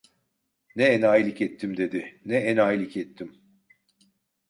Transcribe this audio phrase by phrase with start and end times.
[0.75, 3.35] "Ne enayilik ettim!" dedi, "Ne enayilik ettim!